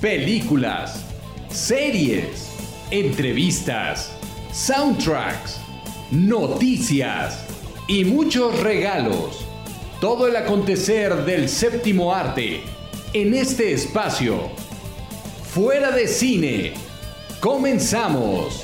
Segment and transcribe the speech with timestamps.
[0.00, 1.04] películas,
[1.50, 2.50] series,
[2.90, 4.12] entrevistas,
[4.52, 5.60] soundtracks,
[6.12, 7.44] noticias
[7.88, 9.44] y muchos regalos.
[10.00, 12.62] Todo el acontecer del séptimo arte
[13.12, 14.50] en este espacio.
[15.52, 16.74] Fuera de cine.
[17.40, 18.62] Comenzamos.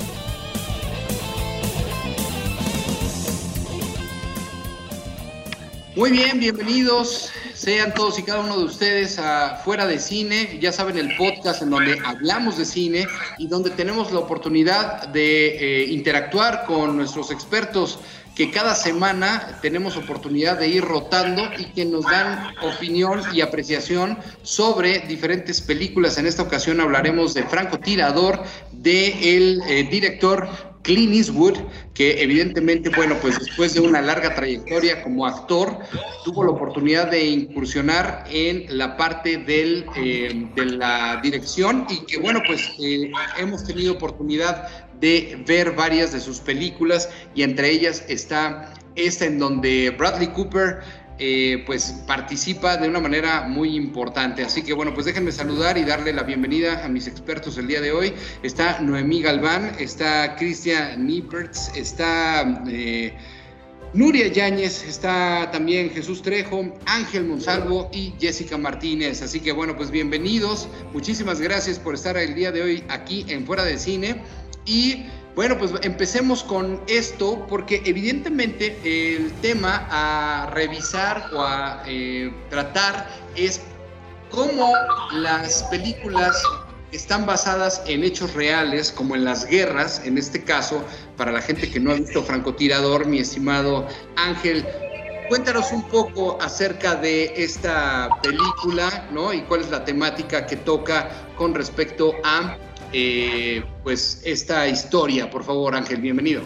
[5.97, 7.31] Muy bien, bienvenidos
[7.65, 9.19] sean todos y cada uno de ustedes
[9.63, 13.07] Fuera de Cine, ya saben el podcast en donde hablamos de cine
[13.39, 17.97] y donde tenemos la oportunidad de eh, interactuar con nuestros expertos
[18.35, 24.19] que cada semana tenemos oportunidad de ir rotando y que nos dan opinión y apreciación
[24.43, 26.19] sobre diferentes películas.
[26.19, 31.57] En esta ocasión hablaremos de Franco Tirador, de el eh, director Clint Eastwood,
[31.93, 35.79] que evidentemente, bueno, pues después de una larga trayectoria como actor,
[36.23, 42.41] tuvo la oportunidad de incursionar en la parte eh, de la dirección y que, bueno,
[42.45, 48.73] pues eh, hemos tenido oportunidad de ver varias de sus películas y entre ellas está
[48.95, 50.79] esta en donde Bradley Cooper
[51.17, 54.43] eh, pues participa de una manera muy importante.
[54.43, 57.79] Así que bueno, pues déjenme saludar y darle la bienvenida a mis expertos el día
[57.79, 58.13] de hoy.
[58.43, 63.13] Está Noemí Galván, está Cristian Niepertz, está eh,
[63.93, 69.21] Nuria Yáñez, está también Jesús Trejo, Ángel Monsalvo y Jessica Martínez.
[69.21, 70.67] Así que bueno, pues bienvenidos.
[70.91, 74.21] Muchísimas gracias por estar el día de hoy aquí en Fuera de Cine.
[74.65, 75.05] Y
[75.35, 83.09] bueno, pues empecemos con esto porque evidentemente el tema a revisar o a eh, tratar
[83.35, 83.61] es
[84.31, 84.73] cómo
[85.11, 86.41] las películas
[86.93, 90.81] están basadas en hechos reales, como en las guerras, en este caso,
[91.17, 94.65] para la gente que no ha visto Francotirador, mi estimado Ángel,
[95.27, 99.33] cuéntanos un poco acerca de esta película, ¿no?
[99.33, 102.57] Y cuál es la temática que toca con respecto a
[102.93, 105.29] eh, pues esta historia.
[105.29, 106.41] Por favor, Ángel, bienvenido.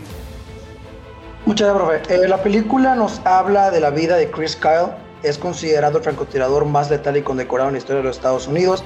[1.45, 2.25] Muchas gracias, profe.
[2.25, 4.91] Eh, la película nos habla de la vida de Chris Kyle.
[5.23, 8.83] Es considerado el francotirador más letal y condecorado en la historia de los Estados Unidos.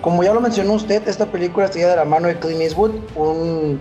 [0.00, 3.80] Como ya lo mencionó usted, esta película está de la mano de Clint Eastwood, un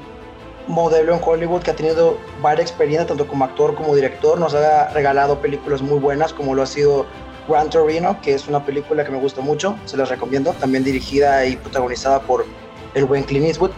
[0.67, 4.39] modelo en Hollywood que ha tenido varias experiencias, tanto como actor como director.
[4.39, 7.05] Nos ha regalado películas muy buenas, como lo ha sido
[7.49, 11.45] Gran Torino, que es una película que me gusta mucho, se las recomiendo, también dirigida
[11.45, 12.45] y protagonizada por
[12.93, 13.71] el buen Clint Eastwood.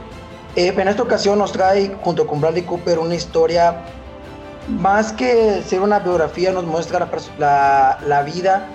[0.55, 3.83] Eh, en esta ocasión nos trae, junto con Bradley Cooper, una historia,
[4.67, 8.67] más que ser una biografía, nos muestra la, la, vida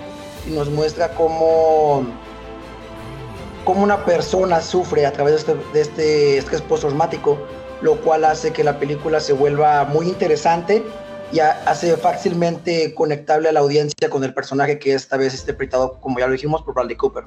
[0.47, 2.07] y nos muestra cómo,
[3.65, 6.63] cómo, una persona sufre a través de este, de este estrés
[7.83, 10.83] lo cual hace que la película se vuelva muy interesante
[11.31, 16.01] y hace fácilmente conectable a la audiencia con el personaje que esta vez está interpretado,
[16.01, 17.25] como ya lo dijimos, por Bradley Cooper.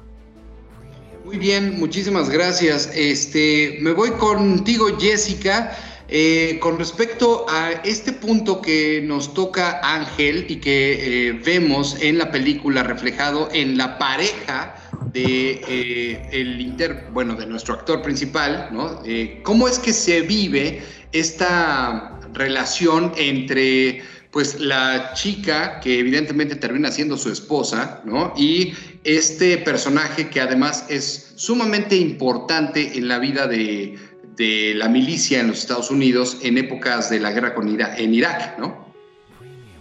[1.30, 2.90] Muy bien, muchísimas gracias.
[2.92, 5.78] Este, me voy contigo, Jessica.
[6.08, 12.18] Eh, con respecto a este punto que nos toca Ángel y que eh, vemos en
[12.18, 14.74] la película reflejado en la pareja
[15.12, 19.00] de eh, el inter, bueno, de nuestro actor principal, ¿no?
[19.44, 20.82] ¿Cómo es que se vive
[21.12, 28.32] esta relación entre pues la chica que evidentemente termina siendo su esposa, ¿no?
[28.36, 33.98] Y este personaje que además es sumamente importante en la vida de,
[34.76, 38.79] la milicia en los Estados Unidos en épocas de la guerra con en Irak, ¿no?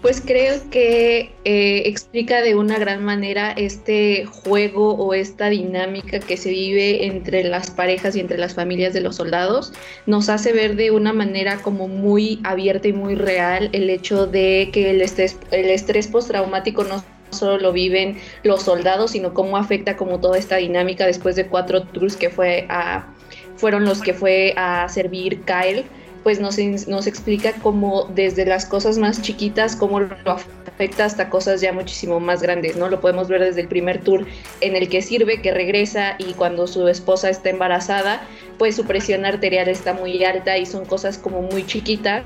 [0.02, 6.38] Pues creo que eh, explica de una gran manera este juego o esta dinámica que
[6.38, 9.74] se vive entre las parejas y entre las familias de los soldados.
[10.06, 14.70] Nos hace ver de una manera como muy abierta y muy real el hecho de
[14.72, 19.98] que el estrés, el estrés postraumático no solo lo viven los soldados, sino cómo afecta
[19.98, 23.14] como toda esta dinámica después de cuatro tours que fue a,
[23.58, 25.84] fueron los que fue a servir Kyle
[26.24, 26.58] pues nos,
[26.88, 32.20] nos explica cómo desde las cosas más chiquitas, cómo lo afecta hasta cosas ya muchísimo
[32.20, 32.90] más grandes, ¿no?
[32.90, 34.26] Lo podemos ver desde el primer tour
[34.62, 38.22] en el que sirve, que regresa y cuando su esposa está embarazada,
[38.58, 42.24] pues su presión arterial está muy alta y son cosas como muy chiquitas,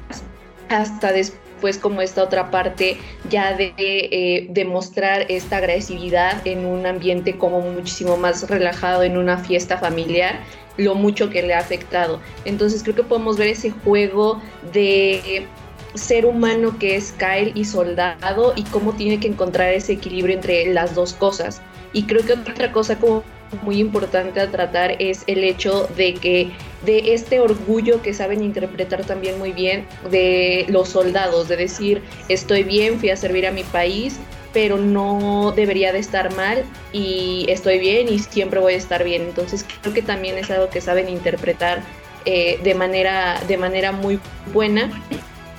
[0.70, 2.98] hasta después como esta otra parte
[3.30, 9.38] ya de eh, demostrar esta agresividad en un ambiente como muchísimo más relajado, en una
[9.38, 10.40] fiesta familiar
[10.78, 12.20] lo mucho que le ha afectado.
[12.46, 14.42] Entonces creo que podemos ver ese juego
[14.74, 15.46] de
[15.94, 20.74] ser humano que es Kyle y soldado y cómo tiene que encontrar ese equilibrio entre
[20.74, 21.62] las dos cosas.
[21.94, 23.24] Y creo que otra cosa como
[23.62, 26.52] muy importante a tratar es el hecho de que
[26.84, 32.64] de este orgullo que saben interpretar también muy bien de los soldados, de decir estoy
[32.64, 34.18] bien, fui a servir a mi país
[34.54, 39.24] pero no debería de estar mal y estoy bien y siempre voy a estar bien.
[39.24, 41.84] Entonces creo que también es algo que saben interpretar
[42.26, 44.20] eh, de, manera, de manera muy
[44.54, 44.90] buena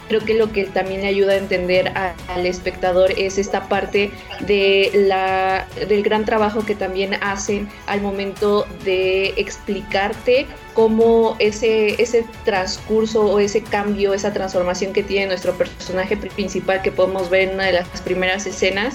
[0.09, 4.11] creo que lo que también le ayuda a entender al espectador es esta parte
[4.41, 12.27] de la, del gran trabajo que también hacen al momento de explicarte cómo ese, ese
[12.45, 17.55] transcurso o ese cambio, esa transformación que tiene nuestro personaje principal que podemos ver en
[17.55, 18.95] una de las primeras escenas,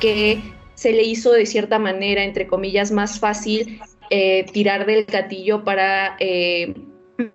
[0.00, 0.40] que
[0.74, 6.16] se le hizo de cierta manera, entre comillas, más fácil eh, tirar del gatillo para...
[6.18, 6.74] Eh,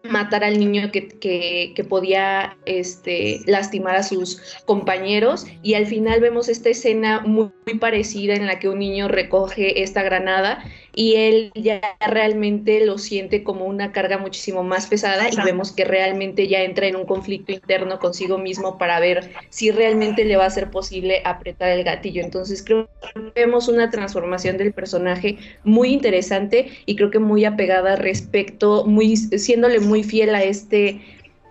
[0.03, 5.45] matar al niño que, que, podía este, lastimar a sus compañeros.
[5.61, 9.83] Y al final vemos esta escena muy, muy, parecida en la que un niño recoge
[9.83, 10.63] esta granada
[10.95, 15.83] y él ya realmente lo siente como una carga muchísimo más pesada y vemos que
[15.83, 20.45] realmente ya entra en un conflicto interno consigo mismo para ver si realmente le va
[20.45, 22.23] a ser posible apretar el gatillo.
[22.23, 27.97] Entonces creo que vemos una transformación del personaje muy interesante y creo que muy apegada
[27.97, 31.01] respecto, muy siéndole muy fiel a este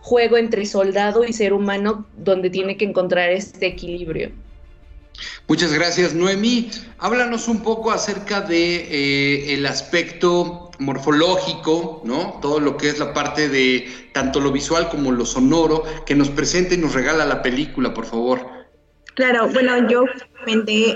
[0.00, 4.30] juego entre soldado y ser humano donde tiene que encontrar este equilibrio.
[5.46, 6.70] Muchas gracias, Noemí.
[6.98, 12.38] Háblanos un poco acerca de eh, el aspecto morfológico, ¿no?
[12.40, 16.30] Todo lo que es la parte de tanto lo visual como lo sonoro que nos
[16.30, 18.40] presenta y nos regala la película, por favor.
[19.14, 20.04] Claro, bueno, yo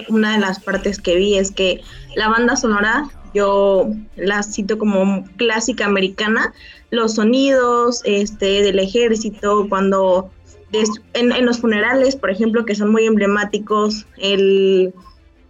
[0.08, 1.80] una de las partes que vi es que
[2.16, 6.52] la banda sonora yo la cito como clásica americana,
[6.90, 10.30] los sonidos este, del ejército, cuando
[10.72, 14.92] en, los funerales, por ejemplo, que son muy emblemáticos, el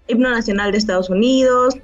[0.06, 1.76] himno nacional de Estados Unidos,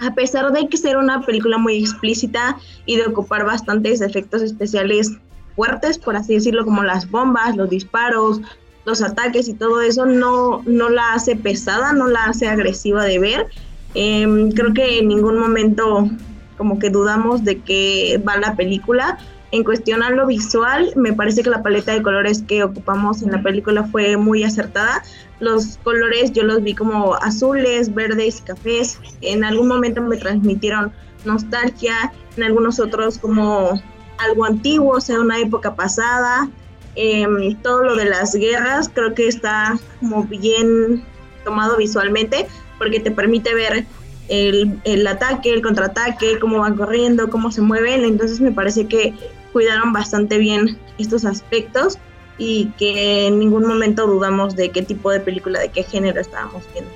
[0.00, 5.12] a pesar de que ser una película muy explícita y de ocupar bastantes efectos especiales
[5.54, 8.40] fuertes, por así decirlo, como las bombas, los disparos,
[8.84, 13.18] los ataques y todo eso, no, no la hace pesada, no la hace agresiva de
[13.18, 13.46] ver.
[13.94, 16.08] Em, creo que en ningún momento
[16.56, 19.18] como que dudamos de que va la película.
[19.52, 23.30] En cuestión a lo visual, me parece que la paleta de colores que ocupamos en
[23.30, 25.02] la película fue muy acertada.
[25.38, 28.98] Los colores yo los vi como azules, verdes, cafés.
[29.20, 30.92] En algún momento me transmitieron
[31.24, 33.80] nostalgia, en algunos otros como
[34.18, 36.50] algo antiguo, o sea, una época pasada.
[36.96, 41.04] Em, todo lo de las guerras creo que está como bien
[41.44, 42.48] tomado visualmente
[42.78, 43.84] porque te permite ver
[44.28, 48.04] el, el, ataque, el contraataque, cómo van corriendo, cómo se mueven.
[48.04, 49.14] Entonces me parece que
[49.52, 51.98] cuidaron bastante bien estos aspectos
[52.38, 56.62] y que en ningún momento dudamos de qué tipo de película, de qué género estábamos
[56.72, 56.90] viendo.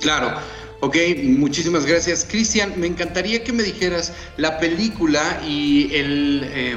[0.00, 0.38] Claro.
[0.80, 2.26] Ok, muchísimas gracias.
[2.28, 6.76] Cristian, me encantaría que me dijeras la película y el, eh,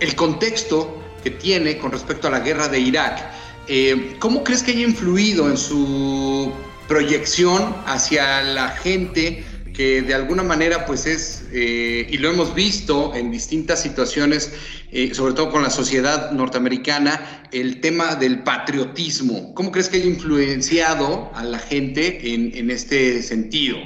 [0.00, 3.30] el contexto que tiene con respecto a la guerra de Irak.
[3.66, 6.52] Eh, ¿Cómo crees que haya influido en su
[6.88, 9.44] proyección hacia la gente
[9.78, 14.52] que de alguna manera pues es, eh, y lo hemos visto en distintas situaciones,
[14.90, 19.54] eh, sobre todo con la sociedad norteamericana, el tema del patriotismo.
[19.54, 23.78] ¿Cómo crees que haya influenciado a la gente en, en este sentido?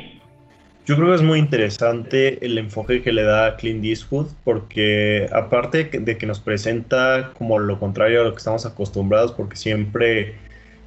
[0.86, 5.84] Yo creo que es muy interesante el enfoque que le da Clint Eastwood, porque aparte
[5.84, 10.34] de que nos presenta como lo contrario a lo que estamos acostumbrados, porque siempre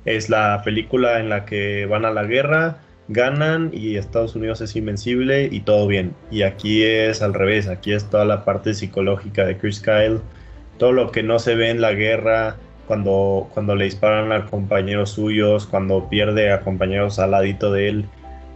[0.05, 4.75] es la película en la que van a la guerra, ganan y Estados Unidos es
[4.75, 6.15] invencible y todo bien.
[6.31, 10.19] Y aquí es al revés, aquí es toda la parte psicológica de Chris Kyle,
[10.77, 12.55] todo lo que no se ve en la guerra,
[12.87, 18.05] cuando, cuando le disparan a compañeros suyos, cuando pierde a compañeros al ladito de él.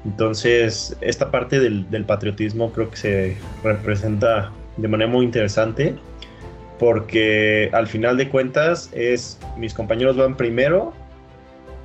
[0.06, 5.96] Entonces, esta parte del, del patriotismo creo que se representa de manera muy interesante
[6.78, 10.94] porque al final de cuentas es mis compañeros van primero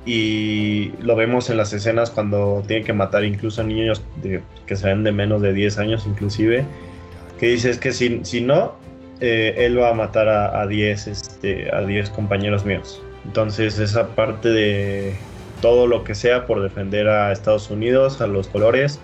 [0.05, 4.03] y lo vemos en las escenas cuando tienen que matar incluso a niños
[4.67, 6.63] que se ven de menos de 10 años inclusive,
[7.39, 8.75] que dices que si, si no,
[9.19, 13.01] eh, él va a matar a, 10 este, a 10 compañeros míos.
[13.25, 15.15] Entonces esa parte de
[15.61, 18.99] todo lo que sea por defender a Estados Unidos, a los colores,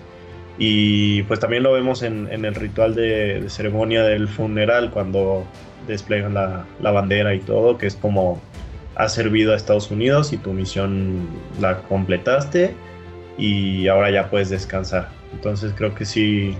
[0.58, 5.44] y pues también lo vemos en, el ritual de, ceremonia del funeral cuando
[5.88, 8.40] desplegan la, la bandera y todo, que es como
[8.96, 11.26] has servido a Estados Unidos y tu misión
[11.60, 12.74] la completaste
[13.38, 15.08] y ahora ya puedes descansar.
[15.32, 16.54] Entonces creo que sí,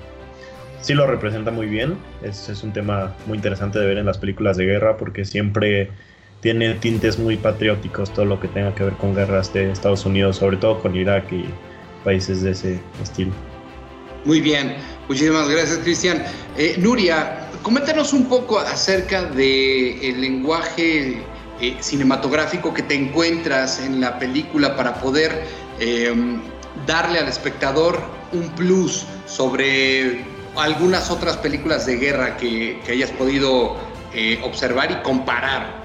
[0.80, 1.96] sí lo representa muy bien.
[2.22, 5.90] Es, es un tema muy interesante de ver en las películas de guerra porque siempre
[6.40, 10.36] tiene tintes muy patrióticos todo lo que tenga que ver con guerras de Estados Unidos,
[10.36, 11.44] sobre todo con Irak y
[12.04, 13.32] países de ese estilo.
[14.24, 14.76] Muy bien,
[15.08, 16.24] muchísimas gracias Cristian.
[16.56, 21.22] Eh, Nuria, coméntanos un poco acerca del lenguaje
[21.60, 25.46] eh, cinematográfico que te encuentras en la película para poder
[25.78, 26.40] em,
[26.86, 28.00] darle al espectador
[28.32, 30.24] un plus sobre
[30.56, 33.76] algunas otras películas de guerra que, hayas podido
[34.14, 35.82] eh, observar y comparar?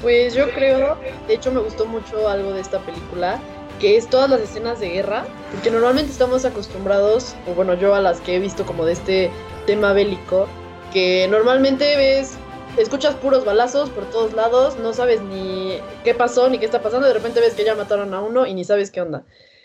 [0.00, 3.38] Pues yo creo, de hecho me gustó mucho algo de esta película,
[3.80, 8.00] que es todas las escenas de guerra, porque normalmente estamos acostumbrados, o bueno, yo a
[8.00, 9.30] las que he visto como de este
[9.66, 10.48] tema bélico,
[10.92, 12.36] que normalmente ves,
[12.76, 17.06] escuchas puros balazos por todos lados, no sabes ni qué pasó ni qué está pasando,
[17.06, 19.24] de repente ves que ya mataron a uno y ni sabes qué onda.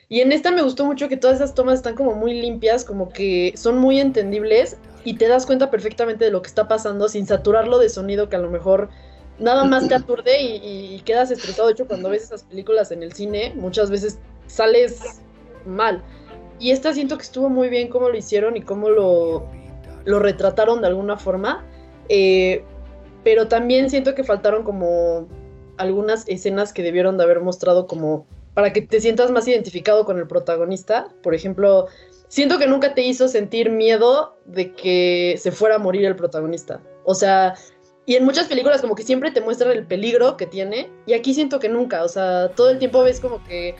[0.09, 3.09] Y en esta me gustó mucho que todas esas tomas están como muy limpias, como
[3.09, 7.27] que son muy entendibles y te das cuenta perfectamente de lo que está pasando sin
[7.27, 8.89] saturarlo de sonido que a lo mejor
[9.39, 11.67] nada más te aturde y, quedas estresado.
[11.67, 15.21] De hecho, cuando ves esas películas en el cine, muchas veces sales
[15.65, 16.01] mal.
[16.59, 19.45] Y esta siento que estuvo muy bien cómo lo hicieron y cómo lo,
[20.05, 21.65] lo retrataron de alguna forma.
[22.09, 22.63] Eh,
[23.27, 25.27] pero también siento que faltaron como
[25.75, 30.17] algunas escenas que debieron de haber mostrado como para que te sientas más identificado con
[30.17, 31.09] el protagonista.
[31.23, 31.87] Por ejemplo,
[32.29, 36.79] siento que nunca te hizo sentir miedo de que se fuera a morir el protagonista.
[37.03, 37.55] O sea,
[38.05, 41.33] y en muchas películas como que siempre te muestran el peligro que tiene, y aquí
[41.33, 43.75] siento que nunca, o sea, todo el tiempo ves como que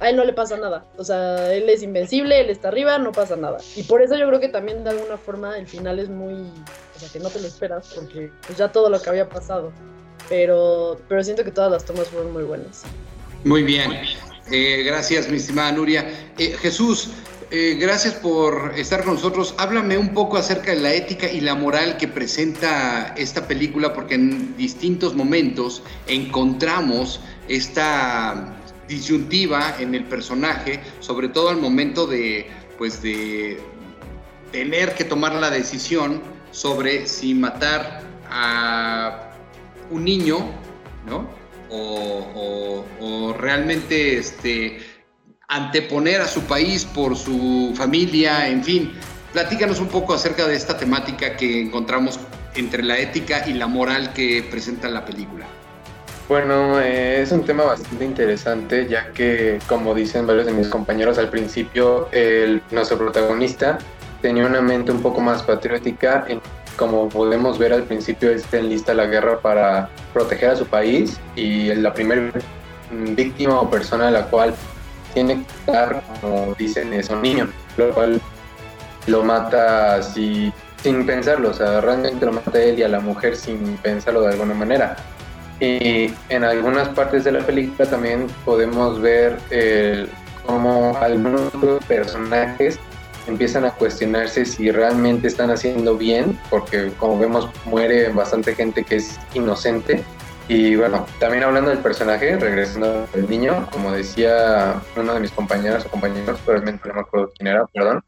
[0.00, 0.86] a él no le pasa nada.
[0.96, 3.58] O sea, él es invencible, él está arriba, no pasa nada.
[3.76, 6.50] Y por eso yo creo que también de alguna forma el final es muy,
[6.96, 9.72] o sea, que no te lo esperas porque pues, ya todo lo que había pasado.
[10.28, 12.82] Pero, pero siento que todas las tomas fueron muy buenas.
[13.44, 13.92] Muy bien.
[14.50, 16.32] Eh, gracias, mi estimada Nuria.
[16.38, 17.10] Eh, Jesús,
[17.50, 19.54] eh, gracias por estar con nosotros.
[19.58, 24.14] Háblame un poco acerca de la ética y la moral que presenta esta película, porque
[24.14, 28.56] en distintos momentos encontramos esta
[28.88, 32.48] disyuntiva en el personaje, sobre todo al momento de,
[32.78, 33.60] pues, de
[34.50, 36.20] tener que tomar la decisión
[36.56, 39.30] sobre si matar a
[39.90, 40.38] un niño,
[41.06, 41.28] ¿no?
[41.70, 44.78] o, realmente este,
[45.48, 48.92] anteponer a su país por su familia, en fin.
[49.34, 52.18] Platícanos un poco acerca de esta temática que encontramos
[52.54, 55.44] entre la ética y la moral que presenta la película.
[56.26, 61.18] Bueno, eh, es un tema bastante interesante, ya que, como dicen varios de mis compañeros
[61.18, 63.78] al principio, el, nuestro protagonista
[64.26, 66.40] tenía una mente un poco más patriótica en
[66.76, 71.20] como podemos ver al principio, está en lista la guerra para proteger a su país
[71.36, 72.32] y la primera
[72.90, 74.52] víctima o persona a la cual
[75.14, 78.20] tiene que estar, como dicen, es un niño, lo cual
[79.06, 80.52] lo mata así
[80.82, 84.22] sin pensarlo, o sea, realmente lo mata a él y a la mujer sin pensarlo
[84.22, 84.96] de alguna manera.
[85.60, 90.08] Y en algunas partes de la película también podemos ver eh,
[90.44, 91.52] cómo algunos
[91.86, 92.80] personajes
[93.26, 98.96] empiezan a cuestionarse si realmente están haciendo bien, porque como vemos muere bastante gente que
[98.96, 100.02] es inocente.
[100.48, 105.84] Y bueno, también hablando del personaje, regresando al niño, como decía uno de mis compañeros
[105.86, 108.00] o compañeros, probablemente no me acuerdo quién era, perdón,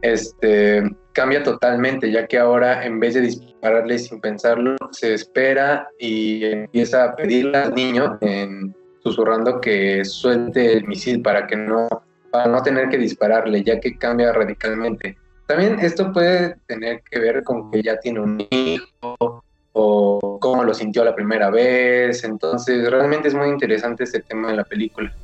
[0.00, 6.44] este, cambia totalmente, ya que ahora en vez de dispararle sin pensarlo, se espera y
[6.44, 11.88] empieza a pedirle al niño, en, susurrando que suelte el misil para que no
[12.34, 15.16] para no tener que dispararle, ya que cambia radicalmente.
[15.46, 20.74] También esto puede tener que ver con que ya tiene un hijo o cómo lo
[20.74, 22.24] sintió la primera vez.
[22.24, 25.14] Entonces, realmente es muy interesante este tema de la película.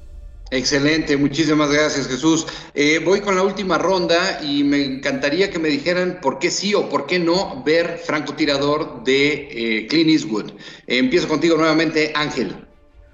[0.53, 2.47] Excelente, muchísimas gracias Jesús.
[2.75, 6.75] Eh, voy con la última ronda y me encantaría que me dijeran por qué sí
[6.75, 10.53] o por qué no ver Francotirador de eh, Clint Eastwood.
[10.87, 12.70] empiezo contigo nuevamente, Ángel.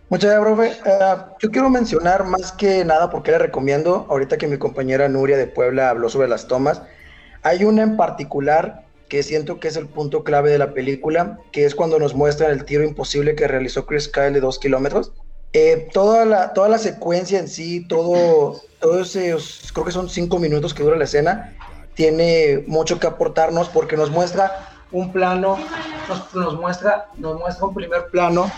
[0.09, 0.69] Muchas gracias, profe.
[0.89, 5.37] Eh, yo quiero mencionar más que nada porque le recomiendo, ahorita que mi compañera Nuria
[5.37, 6.83] de Puebla habló sobre las tomas,
[7.43, 11.65] hay una en particular que siento que es el punto clave de la película, que
[11.65, 15.13] es cuando nos muestran el tiro imposible que realizó Chris Kyle de dos kilómetros.
[15.53, 19.35] Eh, toda, la, toda la secuencia en sí, todo, todo ese,
[19.73, 21.57] creo que son cinco minutos que dura la escena,
[21.95, 24.53] tiene mucho que aportarnos porque nos muestra
[24.93, 25.59] un plano,
[26.09, 28.51] nos, nos muestra, nos muestra un primer plano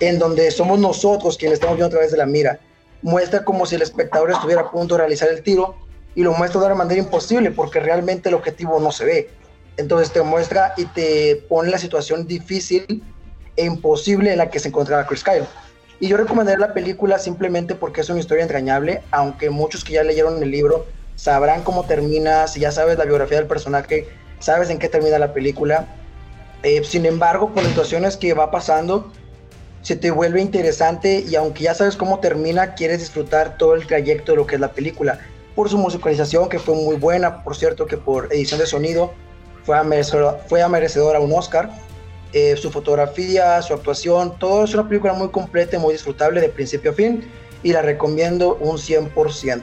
[0.00, 2.58] en donde somos nosotros quienes estamos viendo a través de la mira.
[3.02, 5.76] Muestra como si el espectador estuviera a punto de realizar el tiro
[6.14, 9.30] y lo muestra de una manera imposible porque realmente el objetivo no se ve.
[9.76, 13.02] Entonces te muestra y te pone la situación difícil
[13.56, 15.46] e imposible en la que se encontraba Chris Kyle.
[16.00, 20.02] Y yo recomendaría la película simplemente porque es una historia entrañable, aunque muchos que ya
[20.02, 20.86] leyeron el libro
[21.16, 24.08] sabrán cómo termina, si ya sabes la biografía del personaje,
[24.40, 25.86] sabes en qué termina la película.
[26.62, 29.12] Eh, sin embargo, las situaciones que va pasando,
[29.84, 34.32] se te vuelve interesante y aunque ya sabes cómo termina, quieres disfrutar todo el trayecto
[34.32, 35.20] de lo que es la película.
[35.54, 39.12] Por su musicalización, que fue muy buena, por cierto que por edición de sonido
[39.64, 41.70] fue merecedora, fue a merecedora un Oscar.
[42.32, 46.48] Eh, su fotografía, su actuación, todo es una película muy completa y muy disfrutable de
[46.48, 47.30] principio a fin.
[47.62, 49.62] y la recomiendo un 100%.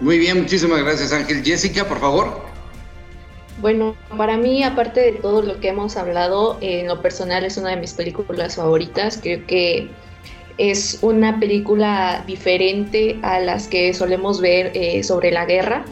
[0.00, 1.42] Muy bien, muchísimas gracias Ángel.
[1.42, 2.53] Jessica, por favor.
[3.64, 7.70] Bueno, para mí, aparte de todo lo que hemos hablado, en lo personal es una
[7.70, 9.18] de mis películas favoritas.
[9.22, 9.88] Creo que
[10.58, 15.86] es una película diferente a las que solemos ver eh, sobre la guerra.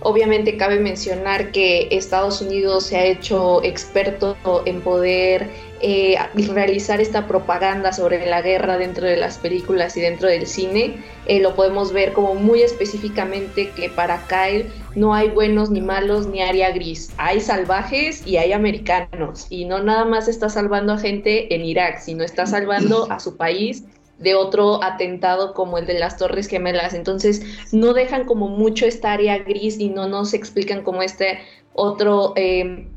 [0.00, 5.48] Obviamente cabe mencionar que Estados Unidos se ha hecho experto en poder
[5.80, 6.18] eh,
[6.52, 11.02] realizar esta propaganda sobre la guerra dentro de las películas y dentro del cine.
[11.24, 16.26] Eh, lo podemos ver como muy específicamente que para Kyle no hay buenos ni malos
[16.26, 17.12] ni área gris.
[17.16, 19.46] Hay salvajes y hay americanos.
[19.50, 23.36] Y no nada más está salvando a gente en Irak, sino está salvando a su
[23.36, 23.84] país
[24.18, 26.94] de otro atentado como el de las Torres Gemelas.
[26.94, 31.40] Entonces, no dejan como mucho esta área gris y no nos explican como este
[31.72, 32.88] otro, eh,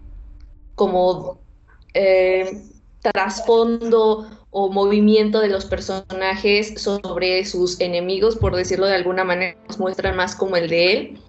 [0.76, 1.40] como
[1.96, 2.62] eh,
[3.02, 9.80] trasfondo o movimiento de los personajes sobre sus enemigos, por decirlo de alguna manera, nos
[9.80, 11.20] muestran más como el de él.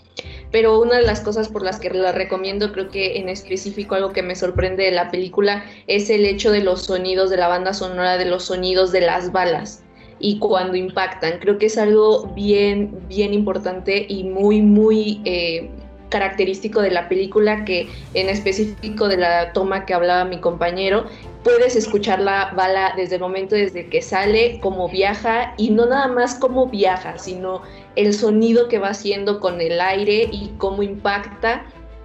[0.51, 4.13] Pero una de las cosas por las que la recomiendo, creo que en específico algo
[4.13, 7.75] que me sorprende de la película es el hecho de los sonidos de la banda
[7.75, 9.83] sonora, de los sonidos de las balas
[10.19, 11.39] y cuando impactan.
[11.39, 15.71] Creo que es algo bien, bien importante y muy, muy eh,
[16.09, 21.07] característico de la película que en específico de la toma que hablaba mi compañero,
[21.43, 26.09] puedes escuchar la bala desde el momento desde que sale, cómo viaja y no nada
[26.09, 27.63] más cómo viaja, sino
[27.97, 31.65] el sonido que va haciendo con el aire y cómo impacta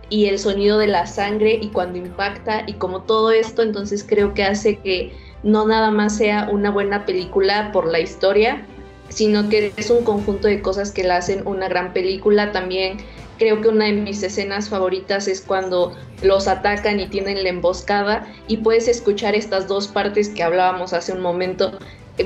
[0.09, 4.33] y el sonido de la sangre y cuando impacta y como todo esto, entonces creo
[4.33, 5.13] que hace que
[5.43, 8.65] no nada más sea una buena película por la historia,
[9.09, 12.51] sino que es un conjunto de cosas que la hacen una gran película.
[12.51, 12.97] También
[13.37, 18.27] creo que una de mis escenas favoritas es cuando los atacan y tienen la emboscada
[18.47, 21.77] y puedes escuchar estas dos partes que hablábamos hace un momento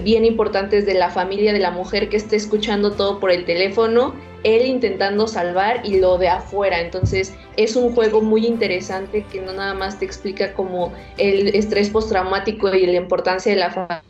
[0.03, 4.13] bien importantes de la familia de la mujer que está escuchando todo por el teléfono,
[4.43, 6.81] él intentando salvar y lo de afuera.
[6.81, 11.89] Entonces es un juego muy interesante que no nada más te explica como el estrés
[11.89, 14.03] postraumático y la importancia de la familia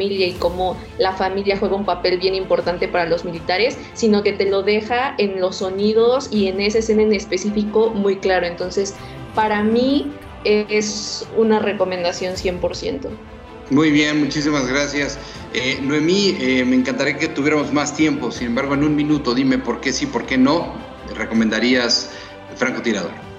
[0.00, 4.48] y cómo la familia juega un papel bien importante para los militares, sino que te
[4.48, 8.46] lo deja en los sonidos y en esa escena en específico muy claro.
[8.46, 8.94] Entonces,
[9.34, 10.10] para mí
[10.44, 13.08] es una recomendación 100%.
[13.70, 15.18] Muy bien, muchísimas gracias.
[15.54, 19.58] Eh, Noemí, eh, me encantaría que tuviéramos más tiempo, sin embargo, en un minuto dime
[19.58, 20.74] por qué sí, por qué no
[21.16, 22.10] recomendarías
[22.56, 23.29] Francotirador.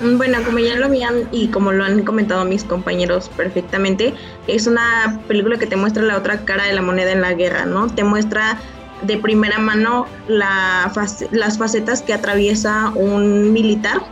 [0.00, 4.12] Bueno, como ya lo habían y como lo han comentado mis compañeros perfectamente,
[4.46, 7.64] es una película que te muestra la otra cara de la moneda en la guerra,
[7.64, 7.86] ¿no?
[7.86, 8.58] Te muestra
[9.02, 10.92] de primera mano la
[11.30, 14.02] las facetas que atraviesa un militar,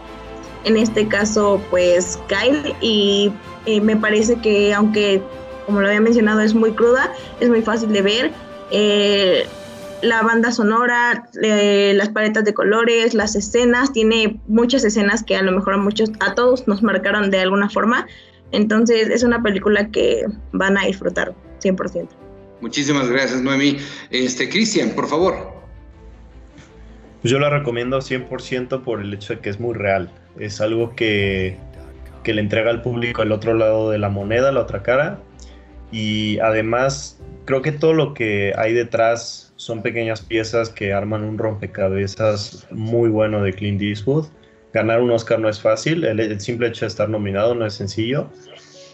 [0.65, 3.31] en este caso pues Kyle, y
[3.67, 5.23] eh, me parece que aunque
[5.67, 8.33] como lo había mencionado, es muy cruda, es muy fácil de ver.
[8.71, 9.47] Eh,
[10.05, 15.43] la banda sonora, eh, las paletas de colores, las escenas, tiene muchas escenas que a
[15.43, 18.07] lo mejor a muchos, a todos nos marcaron de alguna forma.
[18.53, 22.09] Entonces es una película que van a disfrutar 100%.
[22.61, 23.79] Muchísimas gracias, Noemi.
[24.11, 25.53] Este, Cristian, por favor.
[27.23, 30.11] Yo la recomiendo 100% por el hecho de que es muy real.
[30.39, 31.59] Es algo que,
[32.23, 35.21] que le entrega al público el otro lado de la moneda, la otra cara,
[35.91, 41.39] y además creo que todo lo que hay detrás son pequeñas piezas que arman un
[41.39, 44.27] rompecabezas muy bueno de Clint Eastwood.
[44.73, 48.29] Ganar un Oscar no es fácil, el, simple hecho de estar nominado no es sencillo.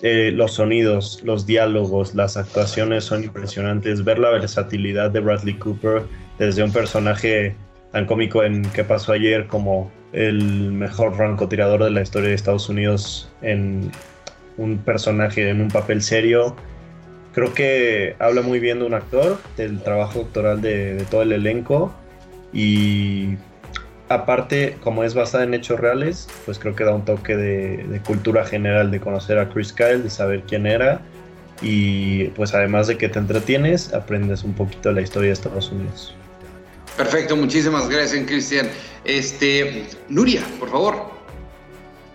[0.03, 4.05] Eh, los sonidos, los diálogos, las actuaciones son impresionantes.
[4.05, 6.03] Ver la versatilidad de Bradley Cooper
[6.39, 7.55] desde un personaje
[7.93, 9.47] tan cómico en ¿Qué pasó ayer?
[9.47, 13.91] como el mejor francotirador de la historia de Estados Unidos en
[14.57, 16.57] un personaje en un papel serio
[17.33, 21.93] creo que habla muy bien de un actor, del trabajo actoral de, todo el elenco
[22.53, 23.37] y
[24.09, 28.45] aparte, como es basada en hechos reales, pues creo que da un toque de, cultura
[28.45, 31.01] general, de conocer a Chris Kyle, de saber quién era
[31.63, 35.71] y pues además de que te entretienes, aprendes un poquito de la historia de Estados
[35.71, 36.15] Unidos.
[36.97, 38.69] Perfecto, muchísimas gracias, Cristian.
[39.05, 41.20] Este, Nuria, por favor.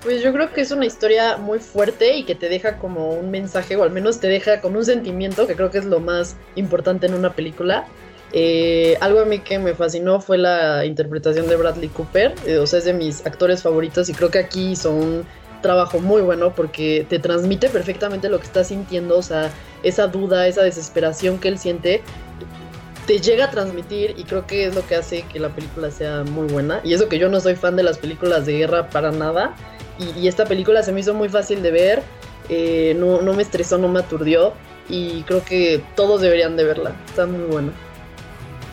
[0.06, 3.32] Pues yo creo que es una historia muy fuerte y que te deja como un
[3.32, 6.36] mensaje, o al menos te deja con un sentimiento, que creo que es lo más
[6.54, 7.88] importante en una película.
[8.32, 12.68] Eh, algo a mí que me fascinó fue la interpretación de Bradley Cooper, eh, o
[12.68, 15.26] sea, es de mis actores favoritos y creo que aquí hizo un
[15.64, 19.50] trabajo muy bueno porque te transmite perfectamente lo que está sintiendo, o sea,
[19.82, 22.04] esa duda, esa desesperación que él siente,
[23.08, 26.24] te llega a transmitir y creo que es lo que hace que la película sea
[26.24, 26.82] muy buena.
[26.84, 29.56] Y eso que yo no soy fan de las películas de guerra para nada,
[30.00, 32.04] y, esta película se me hizo muy fácil de ver,
[32.50, 34.54] eh, no, no me estresó, no me aturdió
[34.90, 37.72] y creo que todos deberían de verla, está muy buena.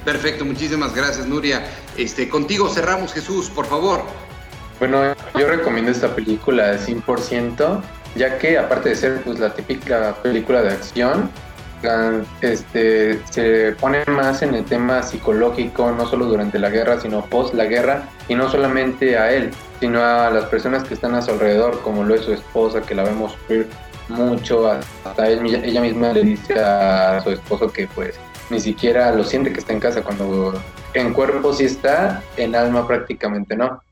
[0.04, 1.64] Perfecto, muchísimas gracias, Nuria.
[1.96, 4.02] Este, contigo cerramos, Jesús, por favor.
[4.80, 7.80] Bueno, yo recomiendo esta película de 100%,
[8.16, 11.30] ya que aparte de ser pues, la típica película de acción,
[12.40, 17.54] este, se pone más en el tema psicológico, no solo durante la guerra, sino post
[17.54, 19.50] la guerra, y no solamente a él,
[19.82, 22.94] sino a las personas que están a su alrededor, como lo es su esposa, que
[22.94, 23.66] la vemos sufrir
[24.08, 28.16] mucho, hasta ella misma le dice a su esposo que pues
[28.48, 30.54] ni siquiera lo siente que está en casa, cuando
[30.94, 33.82] en cuerpo sí está, en alma prácticamente no.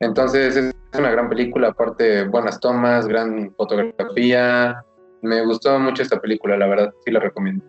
[0.00, 4.82] Entonces es una gran película, aparte buenas tomas, gran fotografía.
[5.20, 7.62] Me gustó mucho esta película, la verdad, sí la recomiendo.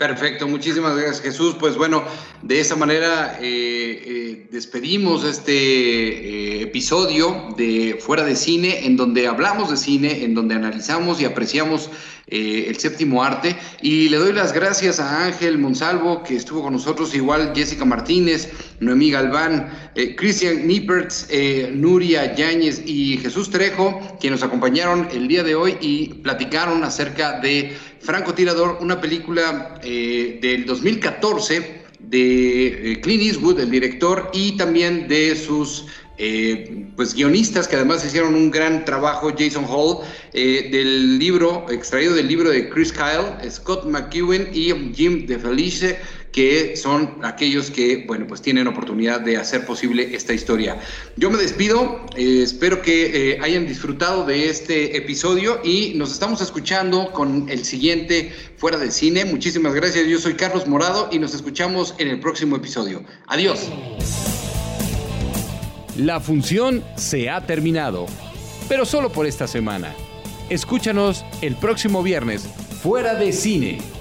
[0.00, 1.56] Perfecto, muchísimas gracias Jesús.
[1.60, 2.02] Pues bueno,
[2.40, 9.26] de esa manera eh, eh, despedimos este eh, episodio de Fuera de Cine, en donde
[9.26, 11.90] hablamos de cine, en donde analizamos y apreciamos
[12.30, 13.56] el séptimo arte.
[13.82, 18.50] Y le doy las gracias a Ángel Monsalvo, que estuvo con nosotros, igual Jessica Martínez,
[18.80, 19.70] Noemí Galván,
[20.16, 21.28] Cristian Nippertz,
[21.72, 27.40] Nuria Yáñez y Jesús Trejo, que nos acompañaron el día de hoy y platicaron acerca
[27.40, 34.56] de Franco Tirador, una película eh, del 2014 de eh, Clint Eastwood, el director, y
[34.56, 35.86] también de sus
[36.20, 39.98] eh, pues guionistas que además hicieron un gran trabajo, Jason Hall,
[40.32, 45.98] del libro, extraído del libro de Chris Kyle, Scott McEwen y Jim DeFelice,
[46.32, 50.78] que son aquellos que, bueno, pues tienen oportunidad de hacer posible esta historia.
[51.16, 56.40] Yo me despido, eh, espero que eh, hayan disfrutado de este episodio y nos estamos
[56.40, 59.24] escuchando con el siguiente Fuera del Cine.
[59.24, 63.02] Muchísimas gracias, yo soy Carlos Morado y nos escuchamos en el próximo episodio.
[63.26, 63.68] Adiós.
[65.96, 68.06] La función se ha terminado,
[68.68, 69.94] pero solo por esta semana.
[70.48, 72.48] Escúchanos el próximo viernes,
[72.82, 73.99] Fuera de Cine